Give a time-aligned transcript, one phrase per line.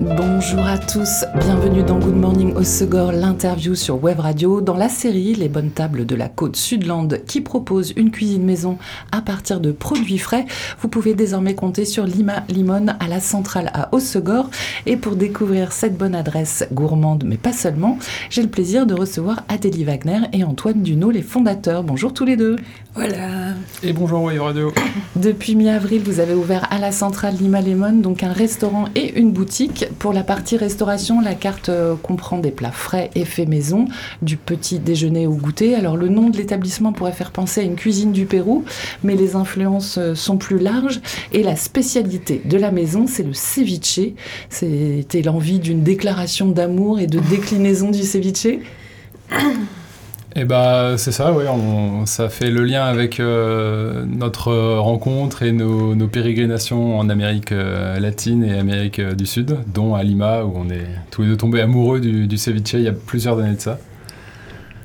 [0.00, 5.34] Bonjour à tous, bienvenue dans Good Morning Osegor, l'interview sur Web Radio, dans la série
[5.34, 8.78] Les bonnes tables de la côte Sudland qui propose une cuisine maison
[9.10, 10.46] à partir de produits frais.
[10.80, 14.50] Vous pouvez désormais compter sur Lima Limon à la centrale à Osegor.
[14.86, 17.98] Et pour découvrir cette bonne adresse gourmande, mais pas seulement,
[18.30, 21.82] j'ai le plaisir de recevoir Adélie Wagner et Antoine Dunot, les fondateurs.
[21.82, 22.54] Bonjour tous les deux.
[22.94, 23.54] Voilà.
[23.82, 24.72] Et bonjour Web Radio.
[25.16, 29.32] Depuis mi-avril, vous avez ouvert à la centrale Lima Lemon, donc un restaurant et une
[29.32, 29.87] boutique.
[29.98, 33.86] Pour la partie restauration, la carte euh, comprend des plats frais et faits maison,
[34.22, 35.74] du petit déjeuner au goûter.
[35.74, 38.64] Alors le nom de l'établissement pourrait faire penser à une cuisine du Pérou,
[39.02, 41.00] mais les influences euh, sont plus larges.
[41.32, 44.00] Et la spécialité de la maison, c'est le ceviche.
[44.50, 48.46] C'était l'envie d'une déclaration d'amour et de déclinaison du ceviche
[50.38, 51.46] et eh bah c'est ça, ouais,
[52.04, 58.44] ça fait le lien avec euh, notre rencontre et nos, pérégrinations en Amérique euh, latine
[58.44, 61.60] et Amérique euh, du Sud, dont à Lima où on est tous les deux tombés
[61.60, 63.80] amoureux du, du ceviche il y a plusieurs années de ça.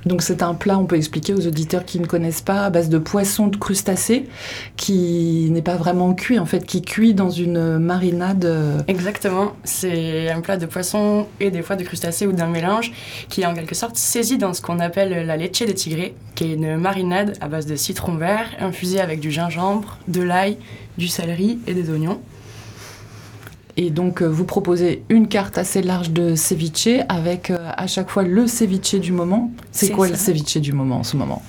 [0.05, 2.89] Donc c'est un plat, on peut expliquer aux auditeurs qui ne connaissent pas, à base
[2.89, 4.25] de poisson de crustacés,
[4.77, 8.45] qui n'est pas vraiment cuit en fait, qui cuit dans une marinade.
[8.45, 12.91] Euh, Exactement, c'est un plat de poisson et des fois de crustacés ou d'un mélange
[13.29, 16.45] qui est en quelque sorte saisi dans ce qu'on appelle la leche des tigrés, qui
[16.45, 20.57] est une marinade à base de citron vert infusée avec du gingembre, de l'ail,
[20.97, 22.19] du céleri et des oignons.
[23.75, 28.09] Et donc, euh, vous proposez une carte assez large de ceviche avec euh, à chaque
[28.09, 29.51] fois le ceviche du moment.
[29.71, 31.41] C'est quoi le ceviche du moment en ce moment?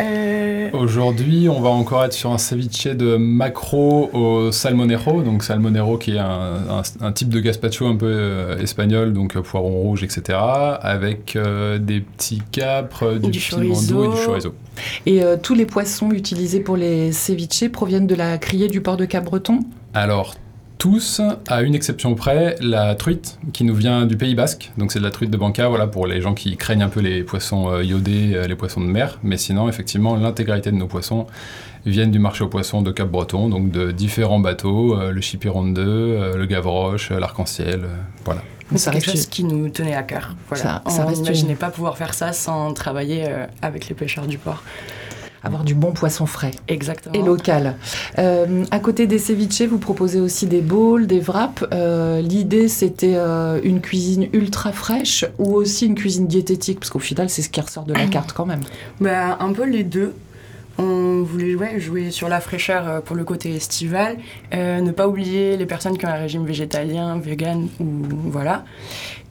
[0.00, 5.22] Euh, Aujourd'hui, on va encore être sur un ceviche de macro au salmonero.
[5.22, 10.38] Donc, salmonero qui est un, type de gazpacho un peu espagnol, donc poiron rouge, etc.
[10.80, 14.54] Avec des petits capres, du, du pimento et du chorizo.
[15.06, 19.04] Et tous les poissons utilisés pour les ceviches proviennent de la criée du port de
[19.04, 19.60] Cap-Breton?
[19.92, 20.34] Alors,
[20.80, 24.72] tous, à une exception près, la truite qui nous vient du Pays Basque.
[24.78, 27.00] Donc c'est de la truite de Banca, voilà, pour les gens qui craignent un peu
[27.00, 29.18] les poissons euh, iodés, euh, les poissons de mer.
[29.22, 31.26] Mais sinon, effectivement, l'intégralité de nos poissons
[31.84, 36.34] viennent du marché aux poissons de Cap-Breton, donc de différents bateaux, euh, le Chipiron 2,
[36.34, 37.82] le Gavroche, l'arc-en-ciel,
[38.24, 38.40] voilà.
[38.74, 40.34] C'est quelque chose qui nous tenait à cœur.
[40.48, 40.82] Voilà.
[40.86, 43.26] On n'imaginait pas pouvoir faire ça sans travailler
[43.60, 44.62] avec les pêcheurs du port
[45.42, 46.52] avoir du bon poisson frais.
[46.68, 47.14] Exactement.
[47.14, 47.76] Et local.
[48.18, 51.64] Euh, à côté des ceviches, vous proposez aussi des bowls, des wraps.
[51.72, 56.98] Euh, l'idée, c'était euh, une cuisine ultra fraîche ou aussi une cuisine diététique Parce qu'au
[56.98, 58.60] final, c'est ce qui ressort de la carte quand même.
[59.00, 60.14] Bah, un peu les deux.
[60.82, 64.16] On voulait jouer sur la fraîcheur pour le côté estival,
[64.52, 67.84] ne pas oublier les personnes qui ont un régime végétalien, vegan ou
[68.30, 68.64] voilà.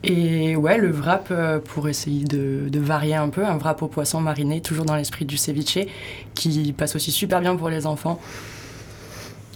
[0.03, 4.21] Et ouais, le wrap euh, pour essayer de, varier un peu, un wrap au poisson
[4.21, 5.79] mariné, toujours dans l'esprit du ceviche,
[6.35, 8.19] qui passe aussi super bien pour les enfants.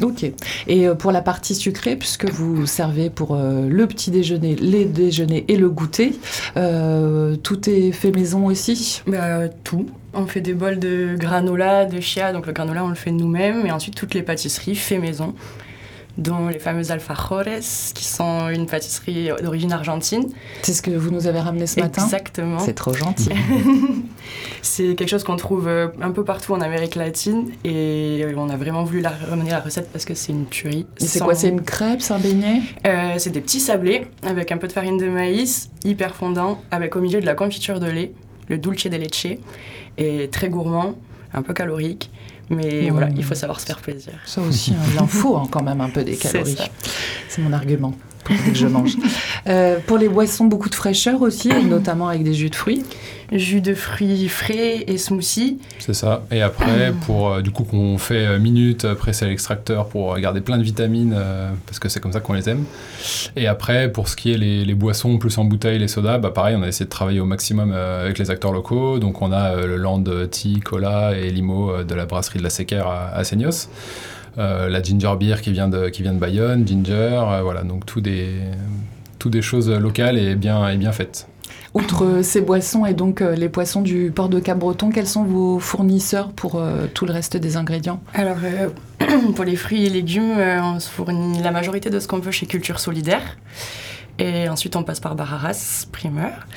[0.01, 0.25] Ok.
[0.67, 4.85] Et euh, pour la partie sucrée, puisque vous servez pour euh, le petit déjeuner, les
[4.85, 6.13] déjeuners et le goûter,
[6.55, 9.01] tout est fait maison aussi?
[9.07, 9.87] Bah, Tout.
[10.15, 13.65] On fait des bols de granola, de chia, donc le granola on le fait nous-mêmes,
[13.65, 15.33] et ensuite toutes les pâtisseries fait maison
[16.17, 17.59] dont les fameuses alfajores,
[17.93, 20.29] qui sont une pâtisserie d'origine argentine.
[20.61, 22.59] C'est ce que vous nous avez ramené ce matin Exactement.
[22.59, 23.29] C'est trop gentil.
[24.61, 28.57] c'est quelque chose qu'on trouve euh, un peu partout en Amérique latine et on a
[28.57, 30.85] vraiment voulu la, ramener la recette parce que c'est une tuerie.
[30.97, 32.61] C'est quoi C'est une crêpe, c'est un beignet?
[32.85, 36.95] Euh, C'est des petits sablés avec un peu de farine de maïs, hyper fondant, avec
[36.95, 38.13] au milieu de la confiture de lait,
[38.49, 39.27] le dulce de leche,
[39.97, 40.95] et très gourmand,
[41.33, 42.11] un peu calorique.
[42.49, 44.13] Mais voilà, il faut savoir se faire plaisir.
[44.25, 46.57] Ça aussi, hein, il en faut hein, quand même un peu des calories.
[47.29, 47.93] C'est mon argument
[48.23, 48.97] pour que je mange.
[49.45, 52.85] Euh, pour les boissons, beaucoup de fraîcheur aussi, notamment avec des jus de fruits.
[53.33, 55.59] Jus de fruits frais et smoothie.
[55.79, 56.23] C'est ça.
[56.31, 60.39] Et après, pour euh, du coup qu'on fait euh, minutes, presser à l'extracteur pour garder
[60.39, 61.13] plein de vitamines,
[61.65, 62.63] parce que c'est comme ça qu'on les aime.
[63.35, 66.55] Et après, pour ce qui est les, boissons plus en bouteille, les sodas, bah pareil,
[66.57, 68.97] on a essayé de travailler au maximum avec les acteurs locaux.
[68.99, 72.83] Donc on a le Land Tea, Cola et Limo de la brasserie de la Sequer
[72.85, 73.67] à, à Seignos.
[74.37, 77.85] Euh, la ginger beer qui vient de, qui vient de Bayonne, ginger, euh, voilà, donc
[77.85, 78.29] tout des,
[79.19, 81.27] tout des choses locales et bien, et bien faites.
[81.75, 85.59] Outre ces boissons et donc euh, les poissons du port de Cap-Breton, quels sont vos
[85.59, 86.61] fournisseurs pour
[86.93, 88.01] tout le reste des ingrédients?
[88.13, 88.37] Alors,
[89.35, 92.45] pour les fruits et légumes, on se fournit la majorité de ce qu'on veut chez
[92.45, 93.37] Culture Solidaire.
[94.19, 96.47] Et ensuite, on passe par Bararas, primeur.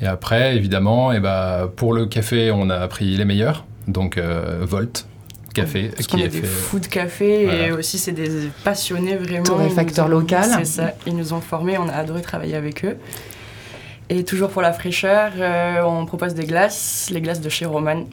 [0.00, 4.20] Et après, évidemment, et eh ben, pour le café, on a pris les meilleurs, donc
[4.62, 5.06] Volt,
[5.54, 5.88] café.
[5.94, 9.16] Parce qui qu'on est est des fait- fous de café et aussi c'est des passionnés
[9.16, 9.44] vraiment.
[9.44, 10.50] Torréfacteur Ils nous ont- local.
[10.58, 12.96] C'est ça, ils nous ont formés, on a adoré travailler avec eux.
[14.10, 18.04] Et toujours pour la fraîcheur, euh, on propose des glaces, les glaces de chez Roman.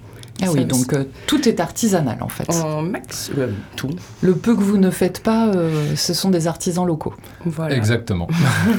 [0.43, 2.49] Ah Ça oui, donc euh, tout est artisanal en fait.
[2.63, 3.89] En max, euh, tout.
[4.21, 7.13] Le peu que vous ne faites pas, euh, ce sont des artisans locaux.
[7.45, 7.75] Voilà.
[7.75, 8.27] Exactement.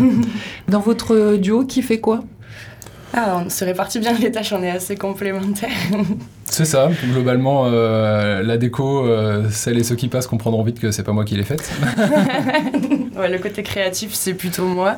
[0.68, 2.24] Dans votre duo, qui fait quoi?
[3.14, 5.70] Ah, on se répartit bien les tâches, on est assez complémentaires.
[6.44, 10.90] C'est ça, globalement, euh, la déco, euh, celles et ceux qui passent comprendront vite que
[10.90, 11.70] c'est pas moi qui l'ai faite.
[13.16, 14.96] Ouais, le côté créatif, c'est plutôt moi.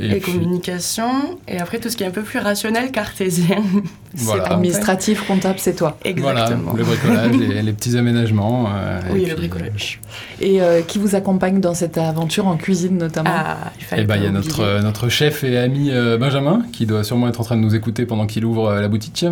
[0.00, 1.38] Et, Et, puis, communication.
[1.46, 3.62] Et après, tout ce qui est un peu plus rationnel, cartésien.
[4.12, 4.42] Voilà.
[4.44, 5.96] C'est Administratif, comptable, c'est toi.
[6.18, 6.72] voilà, Exactement.
[6.72, 8.66] le bricolage, les, les petits aménagements.
[8.74, 10.00] euh, Oui, et le puis, bricolage.
[10.40, 13.30] Et euh, qui vous accompagne dans cette aventure en cuisine notamment?
[13.32, 16.18] Ah, il fallait Et bah, il y a notre, euh, notre chef et ami euh,
[16.18, 18.88] Benjamin, qui doit sûrement être en train de nous écouter pendant qu'il ouvre euh, la
[18.88, 19.24] boutique.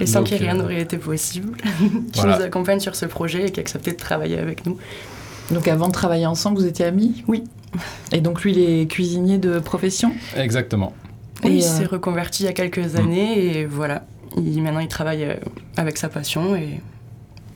[0.00, 1.52] Et sans Donc, qui rien euh, n'aurait été possible.
[2.12, 2.38] qui voilà.
[2.38, 4.78] nous accompagne sur ce projet et qui a accepté de travailler avec nous.
[5.50, 7.24] Donc avant de travailler ensemble, vous étiez amis?
[7.28, 7.44] Oui.
[8.12, 10.92] Et donc lui, il est cuisinier de profession Exactement.
[11.42, 14.06] Et, il euh, s'est reconverti il y a quelques années et voilà.
[14.36, 15.34] Il, maintenant, il travaille euh,
[15.76, 16.80] avec sa passion et,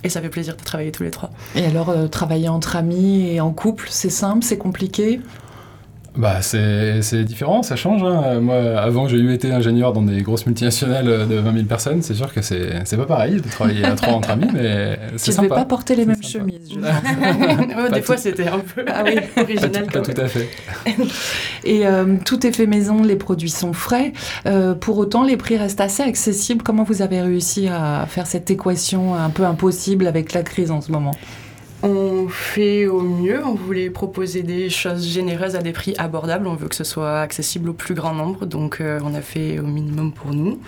[0.04, 1.30] et ça fait plaisir de travailler tous les trois.
[1.54, 5.20] Et alors, euh, travailler entre amis et en couple, c'est simple, c'est compliqué?
[6.16, 8.02] Bah, c'est c'est différent, ça change.
[8.02, 8.40] hein.
[8.40, 12.02] Moi, avant, j'ai eu été ingénieur dans des grosses multinationales de 20 000 personnes.
[12.02, 15.18] C'est sûr que c'est c'est pas pareil de travailler à trois entre amis, mais Tu
[15.18, 15.54] c'est ne devais sympa.
[15.60, 16.44] pas porter les mêmes sympa.
[16.44, 16.70] chemises.
[16.72, 16.78] je.
[17.78, 19.16] Ouais, des fois, c'était un peu Ah oui.
[19.34, 20.14] Pas, original tout- pas même.
[20.14, 20.48] tout à fait.
[21.64, 24.12] Et euh, tout est fait maison, les produits sont frais.
[24.46, 26.62] Euh, pour autant, les prix restent assez accessibles.
[26.64, 30.80] Comment vous avez réussi à faire cette équation un peu impossible avec la crise en
[30.80, 31.12] ce moment?
[31.82, 36.54] On fait au mieux, on voulait proposer des choses généreuses à des prix abordables, on
[36.54, 39.66] veut que ce soit accessible au plus grand nombre, donc euh, on a fait au
[39.66, 40.58] minimum pour nous.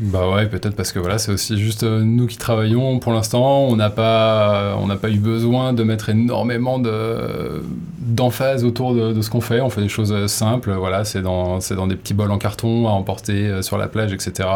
[0.00, 3.60] Bah ouais, peut-être parce que voilà, c'est aussi juste euh, nous qui travaillons pour l'instant.
[3.68, 7.62] On n'a pas, pas eu besoin de mettre énormément de
[7.98, 9.60] d'emphase autour de, de ce qu'on fait.
[9.60, 10.72] On fait des choses euh, simples.
[10.72, 14.12] Voilà, c'est dans, c'est dans des petits bols en carton à emporter sur la plage,
[14.12, 14.48] etc.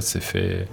[0.00, 0.66] C'est fait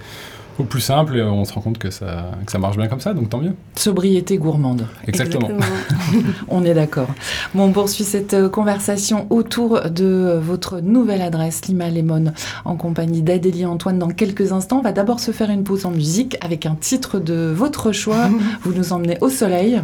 [0.57, 2.99] au plus simple et on se rend compte que ça, que ça marche bien comme
[2.99, 3.53] ça, donc tant mieux.
[3.75, 4.87] Sobriété gourmande.
[5.07, 5.49] Exactement.
[6.47, 7.07] On est d'accord.
[7.53, 12.75] Bon, on poursuit cette euh, conversation autour de euh, votre nouvelle adresse, Lima Lemon, en
[12.75, 13.99] compagnie d'Adélie Antoine.
[13.99, 17.19] Dans quelques instants, on va d'abord se faire une pause en musique avec un titre
[17.19, 18.29] de votre choix.
[18.61, 19.81] Vous nous emmenez au soleil.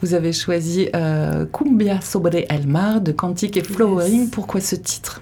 [0.00, 4.22] Vous avez choisi euh, Cumbia sobre el mar de Cantique et Flowering.
[4.22, 4.30] Yes.
[4.30, 5.20] Pourquoi ce titre?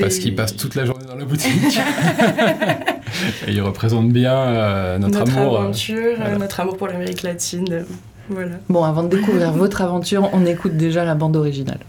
[0.00, 1.52] Parce qu'il passe toute la journée dans la boutique.
[3.46, 5.56] et il représente bien euh, notre, notre, amour.
[5.56, 6.38] euh, aventure, euh, voilà.
[6.38, 7.84] notre amour pour l'Amérique latine.
[8.28, 8.56] Voilà.
[8.68, 11.80] Bon, avant de découvrir votre aventure, on écoute déjà la bande originale.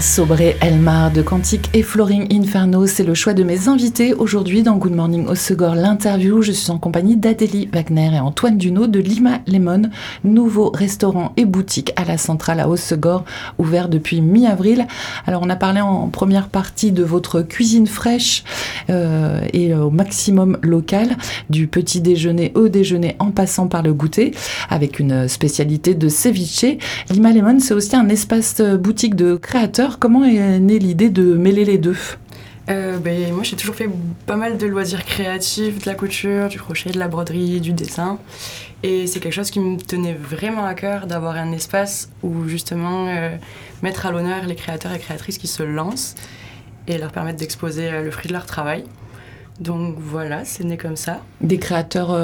[0.00, 4.76] Sobré, Elmar de Quantique et Floring Inferno, c'est le choix de mes invités aujourd'hui dans
[4.76, 6.42] Good Morning Segor, l'interview.
[6.42, 9.82] Je suis en compagnie d'Adélie Wagner et Antoine Duno de Lima Lemon,
[10.24, 13.24] nouveau restaurant et boutique à la centrale à Segor,
[13.58, 14.86] ouvert depuis mi-avril.
[15.26, 18.44] Alors on a parlé en première partie de votre cuisine fraîche
[18.90, 21.16] euh, et au maximum local,
[21.48, 24.34] du petit déjeuner au déjeuner en passant par le goûter,
[24.68, 26.66] avec une spécialité de ceviche.
[27.10, 29.36] Lima Lemon, c'est aussi un espace boutique de
[30.00, 31.96] Comment est née l'idée de mêler les deux?
[32.70, 33.90] Euh, ben, moi, j'ai toujours fait
[34.24, 38.18] pas mal de loisirs créatifs, de la couture, du crochet, de la broderie, du dessin.
[38.82, 43.06] Et c'est quelque chose qui me tenait vraiment à cœur d'avoir un espace où justement
[43.08, 43.36] euh,
[43.82, 46.14] mettre à l'honneur les créateurs et créatrices qui se lancent
[46.88, 48.84] et leur permettre d'exposer euh, le fruit de leur travail.
[49.60, 51.20] Donc voilà, c'est né comme ça.
[51.40, 52.16] Des créateurs,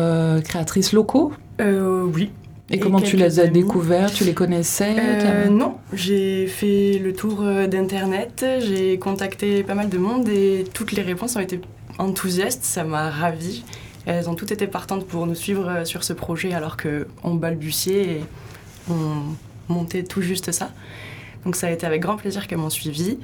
[0.43, 1.33] créatrices locaux?
[1.61, 2.31] Oui,
[2.73, 7.43] et, comment tu les as découverts Tu les connaissais euh, Non, j'ai fait le tour
[7.43, 11.61] euh, d'Internet, j'ai contacté pas mal de monde et toutes les réponses ont été
[11.99, 13.63] enthousiastes, ça m'a ravie.
[14.07, 18.05] Elles ont toutes été partantes pour nous suivre euh, sur ce projet alors qu'on balbutiait
[18.05, 18.21] et
[18.91, 20.73] on montait tout juste ça.
[21.45, 23.19] Donc ça a été avec grand plaisir qu'elles m'ont suivi.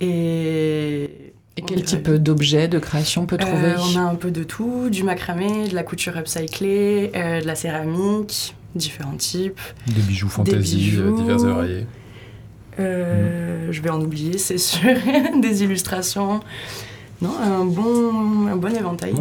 [0.00, 4.90] Et et quel type d'objets de création peut trouver On a un peu de tout,
[4.90, 9.60] du macramé, de la couture upcyclée, de la céramique, différents types.
[9.86, 11.86] Des bijoux fantaisie euh, divers et variés.
[12.78, 14.94] Euh, je vais en oublier, c'est sûr.
[15.42, 16.40] des illustrations.
[17.20, 19.12] Non, un bon, un bon éventail.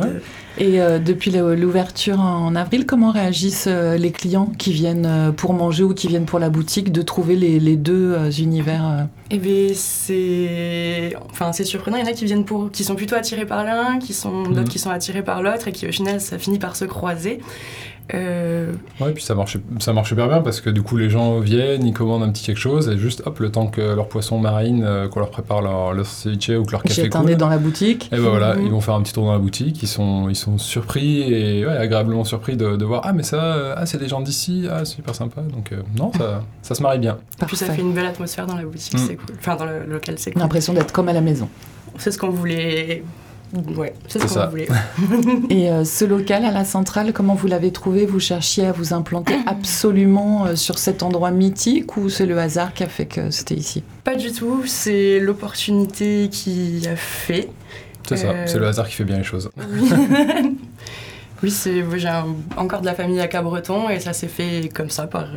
[0.60, 5.96] Et euh, depuis l'ouverture en avril, comment réagissent les clients qui viennent pour manger ou
[5.96, 11.51] qui viennent pour la boutique de trouver les, les deux univers Eh bien, c'est enfin,
[11.54, 11.98] surprenant.
[11.98, 12.70] Il y en a qui, viennent pour...
[12.70, 14.44] qui sont plutôt attirés par l'un, qui sont...
[14.44, 14.70] d'autres mm.
[14.70, 17.39] qui sont attirés par l'autre et qui, au final, ça finit par se croiser.
[18.14, 18.72] Euh...
[19.02, 21.86] Ouais, puis ça marche, ça marche super bien parce que du coup les gens viennent,
[21.86, 24.84] ils commandent un petit quelque chose et juste hop, le temps que leur poisson marine,
[24.86, 27.36] euh, qu'on leur prépare leur, leur ceviche ou que leur café coule.
[27.36, 28.08] dans la boutique.
[28.14, 28.66] Et ben voilà, mhm.
[28.66, 31.66] ils vont faire un petit tour dans la boutique, ils sont, ils sont surpris et
[31.66, 34.68] ouais, agréablement surpris de, de, voir ah mais ça, euh, ah c'est des gens d'ici,
[34.70, 35.42] ah c'est super sympa.
[35.42, 37.18] Donc euh, non, ça, ça se marie bien.
[37.42, 38.98] Et puis ça fait une belle atmosphère dans la boutique, mm.
[39.06, 39.36] c'est cool.
[39.38, 40.42] Enfin dans le local, c'est cool.
[40.42, 41.50] L'impression d'être comme à la maison.
[41.98, 43.04] C'est ce qu'on voulait
[43.54, 44.68] Ouais, c'est ce qu'on voulait.
[45.50, 48.06] Et euh, ce local à la centrale, comment vous l'avez trouvé?
[48.06, 52.74] Vous cherchiez à vous implanter absolument euh, sur cet endroit mythique ou c'est le hasard
[52.74, 53.84] qui a fait que c'était ici?
[54.04, 57.50] Pas du tout, c'est l'opportunité qui a fait.
[58.08, 59.50] C'est ça, c'est le euh, hasard qui fait bien les choses.
[61.44, 62.22] oui, c'est, j'ai
[62.58, 65.27] encore de la famille à Cabreton et ça s'est fait comme ça par,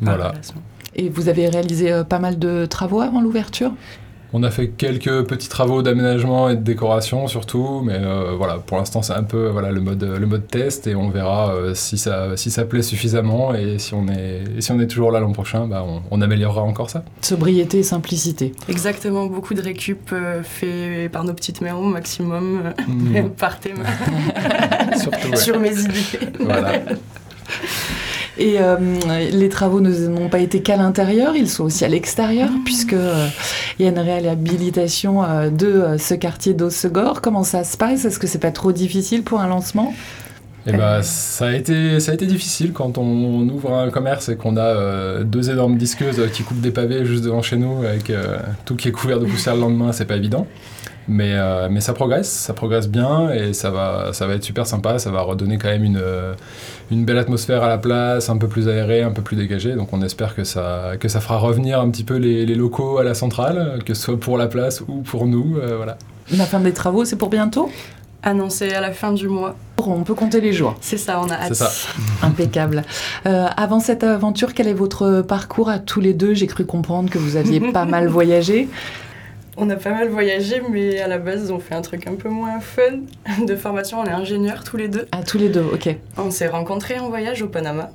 [0.00, 0.32] voilà.
[0.96, 3.72] Et vous avez réalisé pas mal de travaux avant l'ouverture?
[4.32, 8.76] On a fait quelques petits travaux d'aménagement et de décoration surtout, mais euh, voilà, pour
[8.76, 11.98] l'instant c'est un peu voilà, le, mode, le mode test et on verra euh, si,
[11.98, 15.32] ça, si ça plaît suffisamment et si on est, si on est toujours là l'an
[15.32, 17.02] prochain, bah, on, améliorera encore ça.
[17.22, 18.52] Sobriété et simplicité.
[18.68, 23.30] Exactement, beaucoup de récup euh, fait par nos petites mères au maximum, mmh.
[23.38, 26.28] par tes mains, Surtout, sur mes idées.
[26.38, 26.72] Voilà.
[28.40, 28.76] Et euh,
[29.32, 33.28] les travaux n'ont pas été qu'à l'intérieur, ils sont aussi à l'extérieur, puisqu'il puisque euh,
[33.78, 37.20] il y a une réhabilitation euh, de ce quartier d'Ossegor.
[37.20, 38.06] Comment ça se passe?
[38.06, 39.92] Est-ce que c'est pas trop difficile pour un lancement?
[40.66, 44.36] Eh ben, ça, a été, ça a été difficile quand on, ouvre un commerce et
[44.36, 48.12] qu'on a deux énormes disqueuses qui coupent des pavés juste devant chez nous avec
[48.66, 50.46] tout qui est couvert de poussière le lendemain, c'est pas évident.
[51.10, 51.34] Mais,
[51.68, 55.10] mais ça progresse, ça progresse bien et ça va, ça va être super sympa, ça
[55.10, 56.00] va redonner quand même une,
[56.90, 59.74] une belle atmosphère à la place, un peu plus aérée, un peu plus dégagée.
[59.74, 63.04] Donc on espère que ça, que ça fera revenir un petit peu les, locaux à
[63.04, 65.56] la centrale, que ce soit pour la place ou pour nous.
[65.56, 65.96] Euh, voilà.
[66.36, 67.70] La fin des travaux, c'est pour bientôt?
[68.22, 69.56] Annoncé à la fin du mois.
[69.78, 70.76] On peut compter les jours.
[70.80, 71.54] C'est ça, on a hâte.
[71.54, 71.70] Ça.
[72.22, 72.84] Impeccable.
[73.24, 76.34] Euh, avant cette aventure, quel est votre parcours à tous les deux?
[76.34, 78.68] J'ai cru comprendre que vous aviez pas mal voyagé.
[79.62, 82.30] On a pas mal voyagé, mais à la base, on fait un truc un peu
[82.30, 83.00] moins fun.
[83.46, 85.06] De formation, on est ingénieurs tous les deux.
[85.12, 85.94] Ah, tous les deux, ok.
[86.16, 87.90] On s'est rencontrés en voyage au Panama.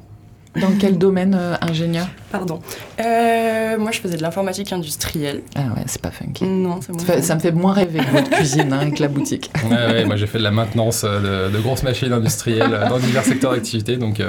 [0.55, 2.07] Dans quel domaine euh, ingénieur?
[2.37, 2.59] Pardon.
[2.99, 5.41] Euh, moi, je faisais de l'informatique industrielle.
[5.55, 6.43] Ah ouais, c'est pas funky.
[6.43, 9.51] Non, c'est moins ça, me fait moins rêver que votre cuisine hein, avec la boutique.
[9.69, 13.23] Ouais, ouais moi j'ai fait de la maintenance euh, de, grosses machines industrielles dans divers
[13.23, 13.97] secteurs d'activité.
[13.97, 14.21] Donc,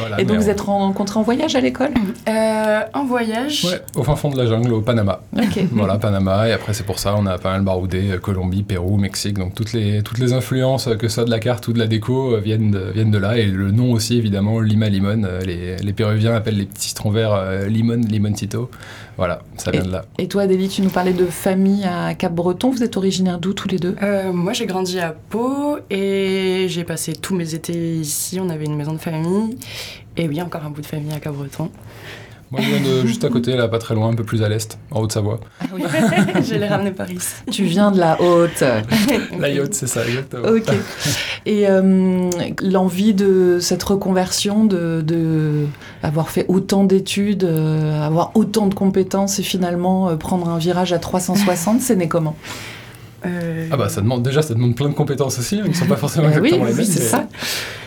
[0.00, 1.90] voilà, Et donc vous êtes rencontrés en voyage à l'école?
[2.26, 5.20] En voyage Ouais, au fin fond de la jungle, au Panama.
[5.36, 5.64] Ok.
[5.72, 6.48] voilà, Panama.
[6.48, 9.38] Et après, c'est pour ça, on a pas mal baroudé Colombie, Pérou, Mexique.
[9.38, 11.86] Donc toutes les, toutes les influences, que ce soit de la carte ou de la
[11.86, 13.38] déco, viennent de, viennent de là.
[13.38, 17.32] Et le nom aussi, évidemment, Lima Limon, les les, Péruviens appellent les petits citrons verts
[17.44, 18.70] euh, limon, limoncito.
[19.16, 20.04] Voilà, ça vient de là.
[20.18, 22.70] Et toi, Adélie, tu nous parlais de famille à Cap-Breton.
[22.70, 23.94] Vous êtes originaire d'où tous les deux?
[24.02, 28.40] Euh, Moi, j'ai grandi à Pau et j'ai passé tous mes étés ici.
[28.40, 29.56] On avait une maison de famille.
[30.16, 31.70] Et oui, encore un bout de famille à Cap-Breton.
[32.50, 34.48] Moi, je viens de juste à côté, là, pas très loin, un peu plus à
[34.48, 35.40] l'est, en Haute-Savoie.
[35.60, 35.82] Ah oui,
[36.48, 37.34] je l'ai ramené par ici.
[37.50, 38.62] Tu viens de la Haute.
[39.40, 40.48] la Haute, c'est ça, exactement.
[40.48, 40.72] Ok.
[41.46, 42.30] Et euh,
[42.62, 45.66] l'envie de cette reconversion, de, de
[46.02, 50.92] avoir fait autant d'études, euh, avoir autant de compétences et finalement euh, prendre un virage
[50.92, 52.36] à 360, c'est né comment?
[53.26, 55.86] Euh, Ah bah ça demande déjà ça demande plein de compétences aussi, hein, qui sont
[55.86, 56.86] pas forcément Eh oui, exactement les oui, mêmes.
[56.86, 57.26] c'est mais ça.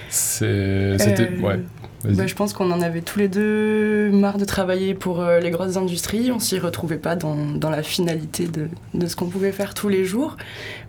[0.10, 1.60] C'est c'était Euh, ouais.
[2.04, 5.50] Bah, je pense qu'on en avait tous les deux marre de travailler pour euh, les
[5.50, 6.32] grosses industries.
[6.32, 9.90] On s'y retrouvait pas dans, dans la finalité de, de ce qu'on pouvait faire tous
[9.90, 10.38] les jours.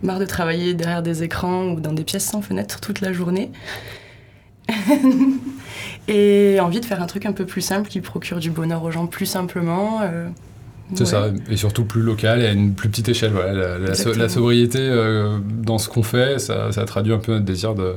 [0.03, 3.51] Marre de travailler derrière des écrans ou dans des pièces sans fenêtre toute la journée.
[6.07, 8.91] Et envie de faire un truc un peu plus simple qui procure du bonheur aux
[8.91, 9.99] gens plus simplement.
[10.03, 10.27] euh,
[10.93, 11.05] C'est ouais.
[11.05, 13.31] ça, et surtout plus local et à une plus petite échelle.
[13.31, 13.53] Voilà.
[13.53, 14.23] La, la so- Exactement.
[14.23, 17.95] la sobriété euh, dans ce qu'on fait, ça, ça traduit un peu notre désir de.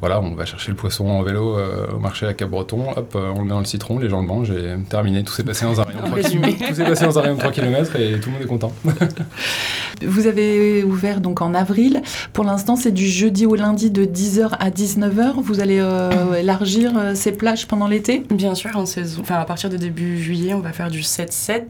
[0.00, 3.32] Voilà, on va chercher le poisson en vélo euh, au marché à Cap-Breton, hop, euh,
[3.34, 5.24] on le met dans le citron, les gens le mangent et terminé.
[5.24, 6.56] Tout s'est passé dans un rayon de 3 Résumé.
[6.56, 8.72] Tout s'est passé dans un rayon de 3 km et tout le monde est content.
[10.02, 12.02] Vous avez ouvert donc en avril.
[12.32, 15.40] Pour l'instant, c'est du jeudi au lundi de 10h à 19h.
[15.42, 18.22] Vous allez euh, élargir euh, ces plages pendant l'été?
[18.30, 21.62] Bien sûr, en saison, enfin à partir de début juillet, on va faire du 7-7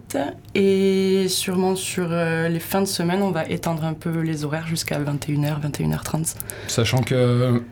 [0.54, 4.66] et sûrement sur euh, les fins de semaine, on va étendre un peu les horaires
[4.66, 6.34] jusqu'à 21h, 21h30.
[6.66, 7.62] Sachant que,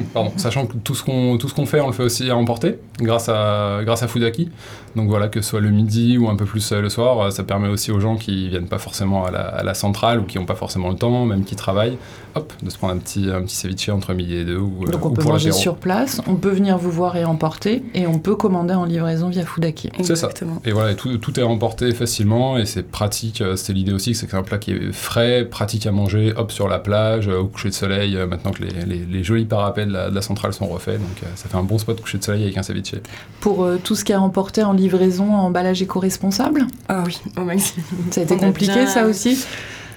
[0.14, 2.36] pardon, sachant que tout ce qu'on tout ce qu'on fait, on le fait aussi à
[2.36, 4.50] emporter grâce à grâce à Foodaki.
[4.94, 7.30] Donc voilà, que ce soit le midi ou un peu plus euh, le soir, euh,
[7.30, 10.24] ça permet aussi aux gens qui viennent pas forcément à la, à la centrale ou
[10.24, 11.96] qui n'ont pas forcément le temps, même qui travaillent,
[12.34, 14.90] hop, de se prendre un petit un petit ceviche entre midi et deux ou, euh,
[14.90, 17.82] Donc on ou peut pour manger sur place, on peut venir vous voir et emporter,
[17.94, 19.88] et on peut commander en livraison via Foodaki.
[20.02, 20.28] C'est ça.
[20.66, 23.42] Et voilà, et tout, tout est emporté facilement et c'est pratique.
[23.56, 26.52] C'est l'idée aussi, c'est que c'est un plat qui est frais, pratique à manger, hop,
[26.52, 29.92] sur la plage, au coucher de soleil, maintenant que les, les- les jolis parapets de
[29.92, 30.98] la, de la centrale sont refaits.
[30.98, 32.94] Donc euh, ça fait un bon spot coucher de soleil avec un ceviche.
[33.40, 37.42] Pour euh, tout ce qui est emporté en livraison, en emballage éco-responsable, Ah oui, au
[37.44, 37.84] maximum.
[38.10, 39.44] ça a été On a compliqué bien- ça aussi?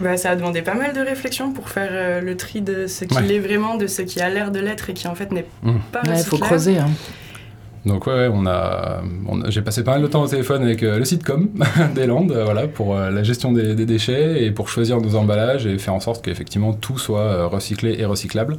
[0.02, 3.06] Bah, ça a demandé pas mal de réflexion pour faire euh, le tri de ce
[3.06, 3.24] qui Ouais.
[3.24, 5.72] l'est vraiment, de ce qui a l'air de l'être et qui en fait n'est Mmh.
[5.92, 6.78] pas Il faut creuser.
[6.80, 6.90] hein.
[7.86, 10.64] Donc ouais, ouais, on a, on a- j'ai passé pas mal de temps au téléphone
[10.64, 11.50] avec euh, le sitcom
[11.96, 15.16] des Landes, euh, voilà, pour euh, la gestion des, des déchets et pour choisir nos
[15.16, 18.58] emballages et faire en sorte qu'effectivement tout soit euh, recyclé et recyclable.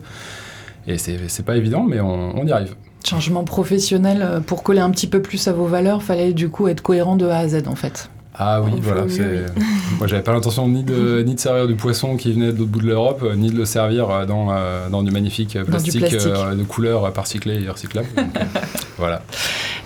[0.86, 2.74] Et c'est c'est pas évident, mais on, on y arrive.
[3.04, 6.68] Changement professionnel, euh, pour coller un petit peu plus à vos valeurs, fallait du coup
[6.68, 8.10] être cohérent de A à Z en fait.
[8.38, 9.02] Ah oui, voilà.
[9.98, 12.70] Moi, j'avais pas l'intention ni de, ni de servir du poisson qui venait de l'autre
[12.70, 14.48] bout de l'Europe, euh, ni de le servir euh, dans,
[14.90, 18.08] dans du magnifique Dans du plastique, euh, de couleur recyclé et recyclable.
[18.14, 18.26] Donc,
[18.98, 19.22] voilà.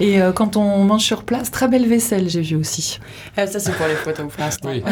[0.00, 2.98] Et euh, quand on mange sur place, très belle vaisselle, j'ai vu aussi.
[3.36, 4.68] Ah, ça c'est pour les photos pour l'instant.
[4.70, 4.82] Oui,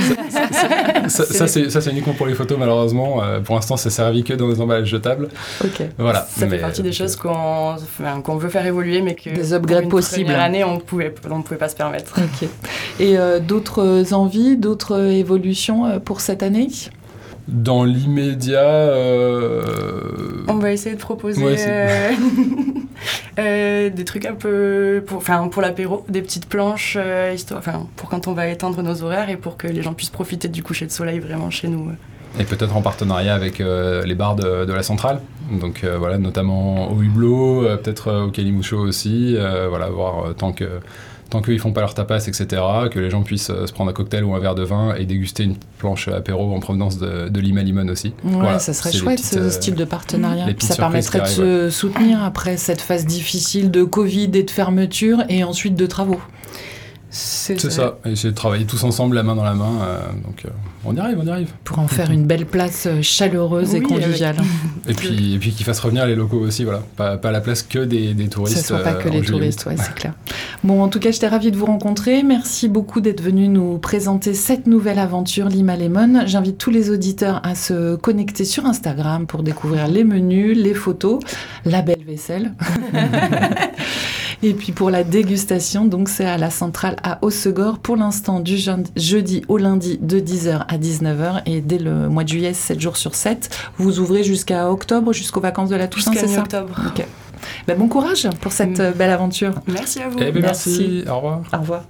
[1.08, 1.46] ça,
[1.80, 3.22] c'est uniquement pour les photos, malheureusement.
[3.22, 5.28] Euh, pour l'instant, c'est servi que dans des emballages jetables.
[5.64, 5.82] Ok.
[5.96, 6.20] Voilà.
[6.20, 9.52] Ça fait Mais, partie des euh, choses qu'on enfin, veut faire évoluer, mais que Des
[9.52, 10.24] upgrades possibles.
[10.26, 12.18] première année, on pouvait, on pouvait pas se permettre.
[12.18, 12.48] Ok.
[13.00, 16.68] Et euh, d'autres envies, d'autres évolutions euh, pour cette année?
[17.48, 19.62] Dans l'immédiat, euh,
[20.48, 22.10] On va essayer de proposer Ouais, euh,
[23.38, 27.86] euh, des trucs un peu pour, enfin, pour l'apéro, des petites planches, euh, histoire, enfin,
[27.96, 30.62] pour quand on va étendre nos horaires et pour que les gens puissent profiter du
[30.62, 31.90] coucher de soleil vraiment chez nous.
[32.38, 35.20] et peut-être en partenariat avec euh, les bars de, de la centrale.
[35.60, 39.34] Donc euh, voilà, notamment au hublot, euh, peut-être euh, au Calimucho aussi.
[39.38, 40.68] euh, voilà, voir euh, tant que
[41.30, 42.46] tant qu'ils font pas leur tapas, etc.,
[42.90, 45.04] que les gens puissent euh, se prendre un cocktail ou un verre de vin et
[45.04, 48.08] déguster une planche apéro en provenance de, de Lima Limon aussi.
[48.24, 50.46] Ouais, Voilà, ça serait chouette petites, ce euh, style de partenariat.
[50.46, 55.22] Puis ça permettrait de se soutenir après cette phase difficile de Covid et de fermeture
[55.28, 56.20] et ensuite de travaux.
[57.10, 59.80] C'est ça, et essayer de travailler tous ensemble, la main dans la main.
[59.82, 60.48] euh, donc euh,
[60.84, 61.50] on y arrive, on y arrive.
[61.64, 64.36] Pour en faire une belle place euh, chaleureuse et conviviale.
[64.86, 66.82] Et puis, et puis qu'ils fassent revenir les locaux aussi, voilà.
[66.96, 68.58] Pas, pas la place que des, des Que touristes.
[68.58, 70.12] ce soit pas que les touristes, ouais, c'est clair.
[70.64, 72.22] Bon, en tout cas, j'étais ravie de vous rencontrer.
[72.22, 76.24] Merci beaucoup d'être venu nous présenter cette nouvelle aventure Lima Lemon.
[76.26, 81.20] J'invite tous les auditeurs à se connecter sur Instagram pour découvrir les menus, les photos,
[81.64, 82.52] la belle vaisselle.
[84.42, 88.56] Et puis pour la dégustation, donc c'est à la centrale à Hossegor pour l'instant du
[88.96, 92.96] jeudi au lundi de 10h à 19h et dès le mois de juillet, 7 jours
[92.96, 93.50] sur 7.
[93.78, 96.80] Vous ouvrez jusqu'à octobre, jusqu'aux vacances de la Toussaint, c'est ça mi-octobre.
[96.86, 97.04] Ok.
[97.66, 98.92] Ben, bon courage pour cette Mm.
[98.96, 99.54] belle aventure.
[99.66, 100.18] Merci à vous.
[100.20, 100.68] Eh ben, Merci.
[101.02, 101.40] merci, au revoir.
[101.52, 101.82] Au revoir.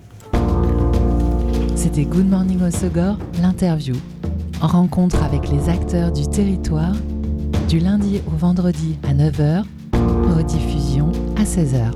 [1.76, 3.94] C'était Good Morning Osogor, l'interview.
[4.60, 6.92] Rencontre avec les acteurs du territoire,
[7.68, 9.64] du lundi au vendredi à 9h,
[10.34, 11.92] rediffusion à 16h.